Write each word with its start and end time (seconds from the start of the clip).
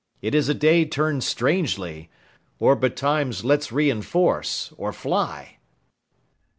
It 0.19 0.33
is 0.33 0.49
a 0.49 0.55
day 0.55 0.83
turn'd 0.85 1.23
strangely. 1.23 2.09
Or 2.59 2.75
betimes 2.75 3.45
Let's 3.45 3.71
reinforce 3.71 4.73
or 4.75 4.91
fly. 4.93 5.59